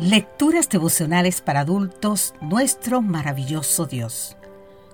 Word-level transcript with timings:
Lecturas 0.00 0.70
devocionales 0.70 1.42
para 1.42 1.60
adultos, 1.60 2.32
nuestro 2.40 3.02
maravilloso 3.02 3.84
Dios. 3.84 4.34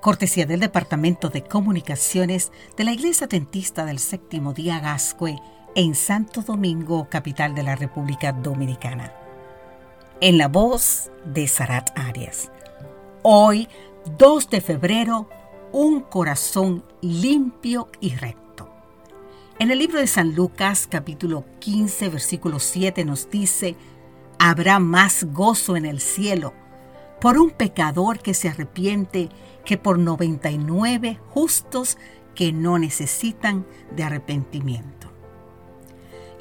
Cortesía 0.00 0.44
del 0.44 0.58
Departamento 0.58 1.28
de 1.28 1.44
Comunicaciones 1.44 2.50
de 2.76 2.82
la 2.82 2.90
Iglesia 2.90 3.28
Dentista 3.28 3.84
del 3.84 4.00
Séptimo 4.00 4.54
Día 4.54 4.80
Gascue 4.80 5.38
en 5.76 5.94
Santo 5.94 6.42
Domingo, 6.42 7.06
capital 7.08 7.54
de 7.54 7.62
la 7.62 7.76
República 7.76 8.32
Dominicana. 8.32 9.12
En 10.20 10.36
la 10.36 10.48
voz 10.48 11.12
de 11.24 11.46
Sarat 11.46 11.96
Arias. 11.96 12.50
Hoy, 13.22 13.68
2 14.18 14.50
de 14.50 14.60
febrero, 14.60 15.28
un 15.70 16.00
corazón 16.00 16.82
limpio 17.02 17.88
y 18.00 18.16
recto. 18.16 18.68
En 19.60 19.70
el 19.70 19.78
libro 19.78 20.00
de 20.00 20.08
San 20.08 20.34
Lucas, 20.34 20.88
capítulo 20.90 21.44
15, 21.60 22.08
versículo 22.08 22.58
7, 22.58 23.04
nos 23.04 23.30
dice, 23.30 23.76
habrá 24.38 24.78
más 24.78 25.24
gozo 25.24 25.76
en 25.76 25.84
el 25.84 26.00
cielo 26.00 26.54
por 27.20 27.38
un 27.38 27.50
pecador 27.50 28.20
que 28.20 28.34
se 28.34 28.48
arrepiente 28.48 29.28
que 29.64 29.76
por 29.76 29.98
99 29.98 31.18
justos 31.30 31.98
que 32.34 32.52
no 32.52 32.78
necesitan 32.78 33.66
de 33.90 34.04
arrepentimiento. 34.04 35.08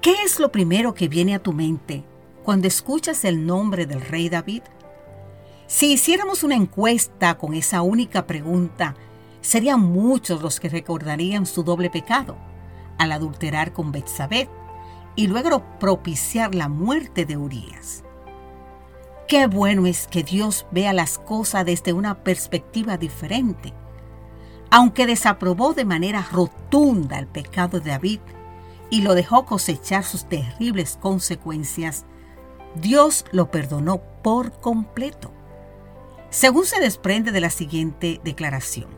¿Qué 0.00 0.14
es 0.24 0.40
lo 0.40 0.50
primero 0.50 0.92
que 0.92 1.08
viene 1.08 1.34
a 1.34 1.42
tu 1.42 1.52
mente 1.52 2.04
cuando 2.44 2.66
escuchas 2.66 3.24
el 3.24 3.46
nombre 3.46 3.86
del 3.86 4.00
rey 4.00 4.28
David? 4.28 4.62
Si 5.66 5.92
hiciéramos 5.92 6.42
una 6.42 6.56
encuesta 6.56 7.38
con 7.38 7.54
esa 7.54 7.80
única 7.80 8.26
pregunta, 8.26 8.96
serían 9.40 9.80
muchos 9.80 10.42
los 10.42 10.60
que 10.60 10.68
recordarían 10.68 11.46
su 11.46 11.62
doble 11.62 11.88
pecado 11.88 12.36
al 12.98 13.12
adulterar 13.12 13.72
con 13.72 13.92
Betsabé 13.92 14.48
y 15.16 15.26
luego 15.26 15.62
propiciar 15.78 16.54
la 16.54 16.68
muerte 16.68 17.24
de 17.24 17.36
Urias. 17.36 18.04
Qué 19.28 19.46
bueno 19.46 19.86
es 19.86 20.06
que 20.06 20.22
Dios 20.22 20.66
vea 20.70 20.92
las 20.92 21.18
cosas 21.18 21.64
desde 21.64 21.92
una 21.92 22.22
perspectiva 22.22 22.98
diferente. 22.98 23.72
Aunque 24.70 25.06
desaprobó 25.06 25.72
de 25.72 25.84
manera 25.84 26.26
rotunda 26.30 27.18
el 27.18 27.26
pecado 27.26 27.80
de 27.80 27.90
David 27.90 28.20
y 28.90 29.02
lo 29.02 29.14
dejó 29.14 29.46
cosechar 29.46 30.04
sus 30.04 30.28
terribles 30.28 30.98
consecuencias, 31.00 32.04
Dios 32.74 33.24
lo 33.30 33.50
perdonó 33.50 34.02
por 34.22 34.60
completo. 34.60 35.32
Según 36.30 36.66
se 36.66 36.80
desprende 36.80 37.30
de 37.30 37.40
la 37.40 37.50
siguiente 37.50 38.20
declaración. 38.24 38.88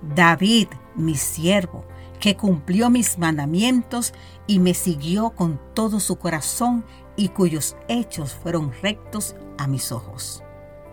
David, 0.00 0.68
mi 0.94 1.16
siervo, 1.16 1.84
que 2.20 2.36
cumplió 2.36 2.90
mis 2.90 3.18
mandamientos 3.18 4.12
y 4.46 4.58
me 4.58 4.74
siguió 4.74 5.30
con 5.30 5.60
todo 5.74 6.00
su 6.00 6.16
corazón 6.16 6.84
y 7.16 7.28
cuyos 7.28 7.76
hechos 7.88 8.34
fueron 8.34 8.72
rectos 8.82 9.34
a 9.58 9.66
mis 9.66 9.92
ojos. 9.92 10.42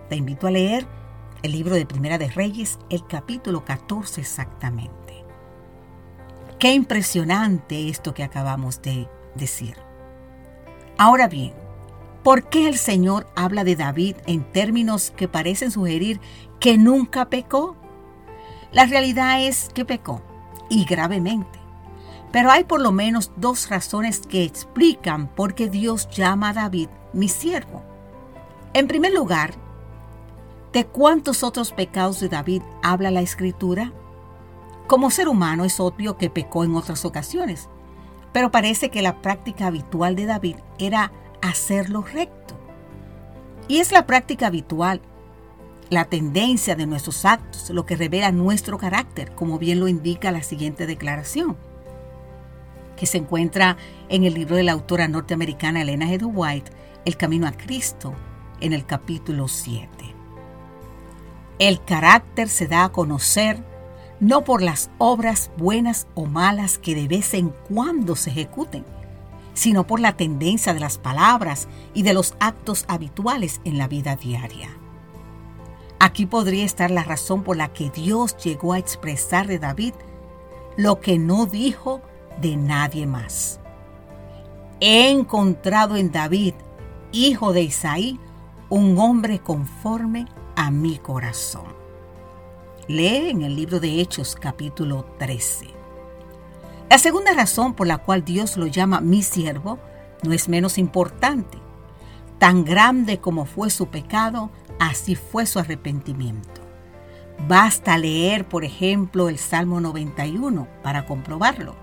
Te 0.10 0.16
invito 0.16 0.48
a 0.48 0.52
leer 0.52 0.88
el 1.42 1.52
libro 1.52 1.76
de 1.76 1.86
Primera 1.86 2.18
de 2.18 2.30
Reyes, 2.30 2.80
el 2.90 3.06
capítulo 3.08 3.66
14 3.66 4.22
exactamente. 4.22 5.26
Qué 6.60 6.74
impresionante 6.74 7.90
esto 7.90 8.14
que 8.14 8.24
acabamos 8.24 8.82
de 8.82 9.10
decir. 9.36 9.76
Ahora 10.98 11.28
bien, 11.28 11.54
¿por 12.24 12.48
qué 12.50 12.70
el 12.70 12.78
Señor 12.78 13.28
habla 13.36 13.64
de 13.64 13.76
David 13.76 14.16
en 14.28 14.44
términos 14.44 15.12
que 15.12 15.28
parecen 15.28 15.72
sugerir 15.72 16.22
que 16.60 16.78
nunca 16.78 17.30
pecó? 17.30 17.76
La 18.72 18.86
realidad 18.86 19.46
es 19.46 19.70
que 19.74 19.84
pecó 19.84 20.22
y 20.74 20.86
gravemente. 20.86 21.60
Pero 22.32 22.50
hay 22.50 22.64
por 22.64 22.82
lo 22.82 22.92
menos 22.92 23.32
dos 23.38 23.70
razones 23.70 24.22
que 24.22 24.44
explican 24.44 25.28
por 25.28 25.54
qué 25.54 25.70
Dios 25.70 26.10
llama 26.10 26.50
a 26.50 26.54
David 26.54 26.90
mi 27.14 27.28
siervo. 27.28 27.84
En 28.74 28.88
primer 28.88 29.14
lugar, 29.14 29.54
¿de 30.72 30.86
cuántos 30.86 31.44
otros 31.44 31.72
pecados 31.72 32.20
de 32.20 32.30
David 32.30 32.64
habla 32.82 33.12
la 33.12 33.22
escritura? 33.22 33.94
Como 34.88 35.12
ser 35.12 35.28
humano 35.28 35.64
es 35.64 35.80
obvio 35.80 36.18
que 36.18 36.32
pecó 36.32 36.64
en 36.64 36.76
otras 36.76 37.06
ocasiones, 37.06 37.70
pero 38.32 38.50
parece 38.50 38.90
que 38.90 39.04
la 39.04 39.22
práctica 39.22 39.68
habitual 39.68 40.16
de 40.16 40.26
David 40.26 40.56
era 40.80 41.12
hacerlo 41.44 42.02
recto. 42.02 42.56
Y 43.68 43.78
es 43.78 43.92
la 43.92 44.08
práctica 44.08 44.48
habitual 44.48 45.02
la 45.94 46.06
tendencia 46.06 46.76
de 46.76 46.86
nuestros 46.86 47.24
actos, 47.26 47.70
lo 47.70 47.86
que 47.86 47.96
revela 47.96 48.32
nuestro 48.32 48.78
carácter, 48.78 49.34
como 49.36 49.60
bien 49.60 49.80
lo 49.80 49.88
indica 49.88 50.32
la 50.32 50.44
siguiente 50.44 50.86
declaración, 50.86 51.56
que 52.96 53.06
se 53.06 53.18
encuentra 53.18 53.78
en 54.10 54.24
el 54.24 54.34
libro 54.34 54.56
de 54.56 54.64
la 54.64 54.72
autora 54.72 55.08
norteamericana 55.08 55.82
Elena 55.82 56.08
G. 56.08 56.22
White, 56.24 56.72
El 57.06 57.18
Camino 57.18 57.48
a 57.48 57.52
Cristo, 57.52 58.14
en 58.60 58.74
el 58.74 58.86
capítulo 58.86 59.48
7. 59.48 59.88
El 61.60 61.84
carácter 61.84 62.50
se 62.50 62.68
da 62.68 62.86
a 62.86 62.92
conocer 62.92 63.64
no 64.20 64.44
por 64.44 64.62
las 64.62 64.90
obras 64.98 65.52
buenas 65.58 66.08
o 66.16 66.26
malas 66.26 66.78
que 66.78 66.96
de 66.96 67.08
vez 67.08 67.34
en 67.34 67.50
cuando 67.50 68.16
se 68.16 68.32
ejecuten, 68.32 68.86
sino 69.54 69.86
por 69.86 70.00
la 70.00 70.18
tendencia 70.18 70.74
de 70.74 70.80
las 70.80 70.98
palabras 70.98 71.68
y 71.94 72.04
de 72.04 72.14
los 72.14 72.36
actos 72.40 72.86
habituales 72.88 73.62
en 73.66 73.78
la 73.78 73.88
vida 73.88 74.16
diaria. 74.16 74.70
Aquí 76.06 76.26
podría 76.26 76.66
estar 76.66 76.92
la 76.92 77.06
razón 77.06 77.44
por 77.44 77.56
la 77.56 77.72
que 77.72 77.90
Dios 77.90 78.36
llegó 78.36 78.74
a 78.74 78.78
expresar 78.78 79.48
de 79.48 79.58
David 79.58 79.94
lo 80.76 81.00
que 81.00 81.18
no 81.18 81.46
dijo 81.46 82.02
de 82.42 82.58
nadie 82.58 83.08
más. 83.08 83.62
He 84.82 85.10
encontrado 85.12 85.96
en 85.96 86.12
David, 86.12 86.56
hijo 87.14 87.54
de 87.54 87.62
Isaí, 87.62 88.20
un 88.68 89.00
hombre 89.00 89.40
conforme 89.40 90.26
a 90.58 90.72
mi 90.72 90.98
corazón. 90.98 91.74
Lee 92.90 93.30
en 93.30 93.42
el 93.42 93.56
libro 93.56 93.80
de 93.80 94.02
Hechos 94.02 94.36
capítulo 94.36 95.06
13. 95.20 95.70
La 96.90 96.98
segunda 96.98 97.34
razón 97.34 97.76
por 97.76 97.88
la 97.88 98.00
cual 98.00 98.26
Dios 98.26 98.58
lo 98.58 98.68
llama 98.68 99.00
mi 99.00 99.24
siervo 99.24 99.80
no 100.22 100.34
es 100.34 100.50
menos 100.50 100.78
importante. 100.78 101.60
Tan 102.44 102.66
grande 102.66 103.20
como 103.20 103.46
fue 103.46 103.70
su 103.70 103.88
pecado, 103.88 104.50
Así 104.78 105.16
fue 105.16 105.46
su 105.46 105.60
arrepentimiento. 105.60 106.60
Basta 107.48 107.98
leer, 107.98 108.46
por 108.50 108.66
ejemplo, 108.66 109.30
el 109.30 109.38
Salmo 109.38 109.80
91 109.80 110.68
para 110.84 111.06
comprobarlo. 111.06 111.74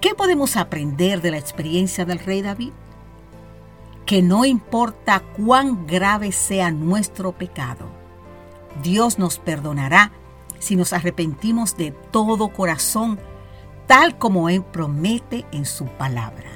¿Qué 0.00 0.14
podemos 0.14 0.56
aprender 0.56 1.20
de 1.22 1.32
la 1.32 1.38
experiencia 1.38 2.04
del 2.04 2.20
rey 2.20 2.40
David? 2.40 2.70
Que 4.06 4.22
no 4.22 4.44
importa 4.44 5.24
cuán 5.36 5.88
grave 5.88 6.30
sea 6.30 6.70
nuestro 6.70 7.32
pecado, 7.32 7.88
Dios 8.80 9.18
nos 9.18 9.40
perdonará 9.40 10.12
si 10.60 10.76
nos 10.76 10.92
arrepentimos 10.92 11.76
de 11.76 11.90
todo 11.90 12.50
corazón, 12.50 13.18
tal 13.88 14.18
como 14.18 14.48
Él 14.48 14.62
promete 14.62 15.46
en 15.50 15.66
su 15.66 15.86
palabra. 15.86 16.51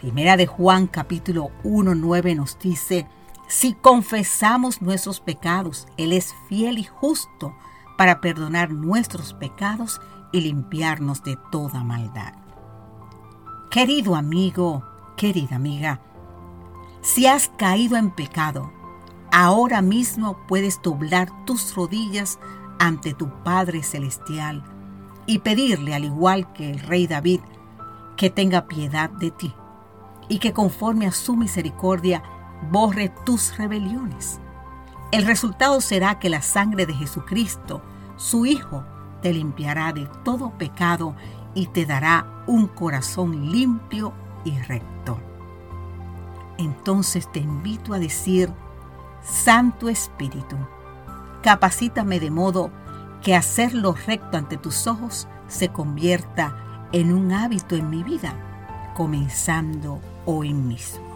Primera 0.00 0.38
de 0.38 0.46
Juan 0.46 0.86
capítulo 0.86 1.50
1, 1.62 1.94
9 1.94 2.34
nos 2.34 2.58
dice, 2.58 3.06
si 3.48 3.74
confesamos 3.74 4.80
nuestros 4.80 5.20
pecados, 5.20 5.86
Él 5.98 6.14
es 6.14 6.34
fiel 6.48 6.78
y 6.78 6.84
justo 6.84 7.54
para 7.98 8.22
perdonar 8.22 8.70
nuestros 8.70 9.34
pecados 9.34 10.00
y 10.32 10.40
limpiarnos 10.40 11.22
de 11.22 11.36
toda 11.52 11.84
maldad. 11.84 12.32
Querido 13.70 14.16
amigo, 14.16 14.86
querida 15.18 15.56
amiga, 15.56 16.00
si 17.02 17.26
has 17.26 17.50
caído 17.58 17.98
en 17.98 18.10
pecado, 18.10 18.72
ahora 19.30 19.82
mismo 19.82 20.38
puedes 20.48 20.80
doblar 20.80 21.28
tus 21.44 21.74
rodillas 21.74 22.38
ante 22.78 23.12
tu 23.12 23.28
Padre 23.44 23.82
Celestial 23.82 24.64
y 25.26 25.40
pedirle, 25.40 25.94
al 25.94 26.06
igual 26.06 26.50
que 26.54 26.70
el 26.70 26.80
rey 26.80 27.06
David, 27.06 27.40
que 28.16 28.30
tenga 28.30 28.66
piedad 28.66 29.10
de 29.10 29.30
ti 29.30 29.54
y 30.30 30.38
que 30.38 30.54
conforme 30.54 31.06
a 31.06 31.12
su 31.12 31.36
misericordia 31.36 32.22
borre 32.70 33.12
tus 33.26 33.58
rebeliones. 33.58 34.40
El 35.10 35.26
resultado 35.26 35.80
será 35.80 36.20
que 36.20 36.30
la 36.30 36.40
sangre 36.40 36.86
de 36.86 36.94
Jesucristo, 36.94 37.82
su 38.16 38.46
Hijo, 38.46 38.84
te 39.22 39.34
limpiará 39.34 39.92
de 39.92 40.08
todo 40.24 40.56
pecado 40.56 41.16
y 41.52 41.66
te 41.66 41.84
dará 41.84 42.44
un 42.46 42.68
corazón 42.68 43.50
limpio 43.50 44.14
y 44.44 44.56
recto. 44.60 45.18
Entonces 46.58 47.30
te 47.32 47.40
invito 47.40 47.92
a 47.92 47.98
decir, 47.98 48.52
Santo 49.22 49.88
Espíritu, 49.88 50.56
capacítame 51.42 52.20
de 52.20 52.30
modo 52.30 52.70
que 53.20 53.34
hacer 53.34 53.74
lo 53.74 53.94
recto 53.94 54.38
ante 54.38 54.56
tus 54.56 54.86
ojos 54.86 55.26
se 55.48 55.70
convierta 55.70 56.88
en 56.92 57.12
un 57.12 57.32
hábito 57.32 57.74
en 57.74 57.90
mi 57.90 58.04
vida 58.04 58.32
comenzando 58.94 60.00
hoy 60.26 60.52
mismo. 60.52 61.08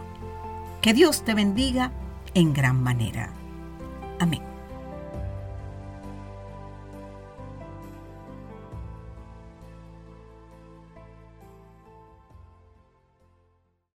Que 0.81 0.93
Dios 0.93 1.25
te 1.25 1.35
bendiga 1.35 1.93
en 2.35 2.53
gran 2.53 2.83
manera. 2.83 3.31
Amén. 4.21 4.54